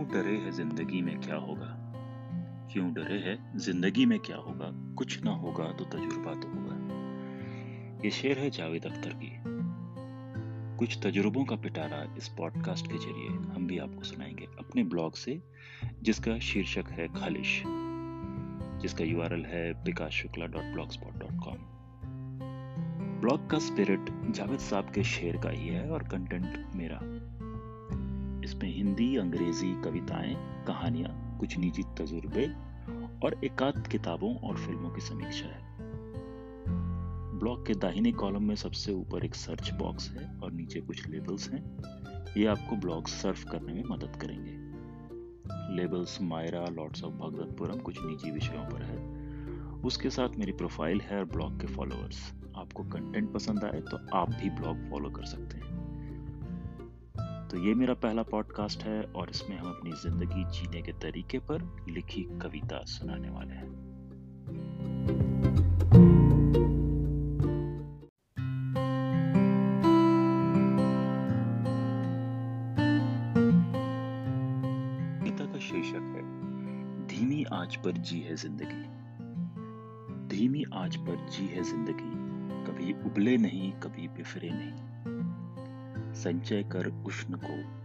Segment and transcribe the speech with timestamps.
[0.00, 1.78] डरे है ज़िंदगी में क्या होगा?
[2.72, 4.94] क्यों डरे है ज़िंदगी में क्या होगा?
[4.94, 6.74] कुछ ना होगा तो तजुर्बा तो होगा।
[8.04, 9.42] ये शेर है जावेद अख्तर की।
[10.78, 15.42] कुछ तजुर्बों का पिटारा इस पॉडकास्ट के ज़रिए हम भी आपको सुनाएँगे अपने ब्लॉग से,
[16.02, 17.62] जिसका शीर्षक है खालिश,
[18.82, 21.56] जिसका यूआरएल है Vikas Shukla dot blog spot dot com
[23.20, 27.00] blog का स्पिरिट जावेद साहब के शेर का ही है और कंटेंट मेरा।
[28.44, 32.46] इसमें हिंदी, अंग्रेज़ी कविताएँ, कहानियाँ, कुछ निजी तजुर्बे
[33.26, 35.72] और एकाध किताबों और फ़िल्मों की समीक्षा है।
[37.38, 41.50] ब्लॉग के दाहिने कॉलम में सबसे ऊपर एक सर्च बॉक्स है और नीचे कुछ लेबल्स
[41.50, 41.78] हैं।
[42.36, 44.62] ये आपको ब्लॉग सर्फ करने में मदद करेंगे।
[45.82, 49.22] Labels Myra, lords of Bhagwatpuram, कुछ निजी विषयों पर है।
[49.80, 54.30] उसके साथ मेरी प्रोफ़ाइल है और ब्लॉग के फॉलोअर्स। आपको कंटेंट पसंद आए तो आप
[54.30, 55.71] भी ब्लॉग फॉलो कर सकते हैं।
[57.52, 61.62] तो ये मेरा पहला पॉडकास्ट है और इसमें हम अपनी ज़िंदगी जीने के तरीके पर
[61.88, 63.70] लिखी कविता सुनाने वाले हैं।
[75.20, 76.24] कविता का शीर्षक है,
[77.06, 78.82] धीमी आँच पर जी है ज़िंदगी।
[80.28, 82.10] धीमी आँच पर जी है ज़िंदगी।
[82.64, 85.21] कभी उबले नहीं, कभी बिफरे नहीं।
[86.14, 87.82] संचय कर उष्ण को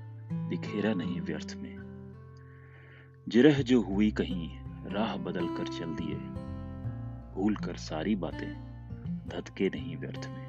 [0.49, 1.77] बिखेरा नहीं व्यर्थ में।
[3.27, 6.15] जिरह जो हुई कहीं, राह बदल कर चल दिए।
[7.35, 8.67] भूल कर सारी बातें
[9.27, 10.47] धतके नहीं व्यर्थ में।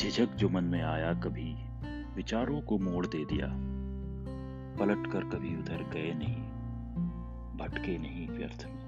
[0.00, 1.54] झिझक जो मन में आया कभी,
[2.14, 3.46] विचारों को मोड़ दे दिया।
[4.78, 6.36] पलट कर कभी उधर गए नहीं,
[7.56, 8.81] भटके नहीं व्यर्थ में।